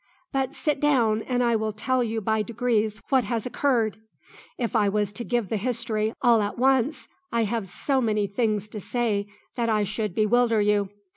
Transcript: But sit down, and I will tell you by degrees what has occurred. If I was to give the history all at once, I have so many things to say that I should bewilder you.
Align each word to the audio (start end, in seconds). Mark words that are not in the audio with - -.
But 0.33 0.55
sit 0.55 0.79
down, 0.79 1.21
and 1.27 1.43
I 1.43 1.55
will 1.55 1.73
tell 1.73 2.03
you 2.03 2.21
by 2.21 2.41
degrees 2.41 3.03
what 3.09 3.23
has 3.25 3.45
occurred. 3.45 3.97
If 4.57 4.75
I 4.75 4.89
was 4.89 5.13
to 5.13 5.23
give 5.23 5.49
the 5.49 5.57
history 5.57 6.15
all 6.23 6.41
at 6.41 6.57
once, 6.57 7.07
I 7.31 7.43
have 7.43 7.67
so 7.67 8.01
many 8.01 8.25
things 8.25 8.67
to 8.69 8.79
say 8.79 9.27
that 9.55 9.69
I 9.69 9.83
should 9.83 10.15
bewilder 10.15 10.59
you. 10.59 10.89